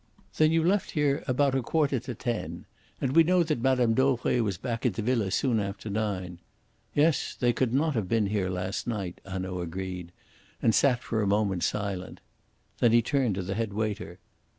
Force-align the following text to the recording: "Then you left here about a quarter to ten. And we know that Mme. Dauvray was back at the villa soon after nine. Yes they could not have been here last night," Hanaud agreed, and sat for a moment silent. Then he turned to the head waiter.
"Then 0.37 0.51
you 0.51 0.63
left 0.63 0.89
here 0.89 1.23
about 1.27 1.53
a 1.53 1.61
quarter 1.61 1.99
to 1.99 2.15
ten. 2.15 2.65
And 2.99 3.15
we 3.15 3.23
know 3.23 3.43
that 3.43 3.61
Mme. 3.61 3.93
Dauvray 3.93 4.39
was 4.39 4.57
back 4.57 4.83
at 4.83 4.95
the 4.95 5.03
villa 5.03 5.29
soon 5.29 5.59
after 5.59 5.91
nine. 5.91 6.39
Yes 6.95 7.35
they 7.39 7.53
could 7.53 7.71
not 7.71 7.93
have 7.93 8.09
been 8.09 8.25
here 8.25 8.49
last 8.49 8.87
night," 8.87 9.21
Hanaud 9.27 9.61
agreed, 9.61 10.11
and 10.59 10.73
sat 10.73 11.03
for 11.03 11.21
a 11.21 11.27
moment 11.27 11.63
silent. 11.63 12.19
Then 12.79 12.93
he 12.93 13.03
turned 13.03 13.35
to 13.35 13.43
the 13.43 13.53
head 13.53 13.73
waiter. 13.73 14.17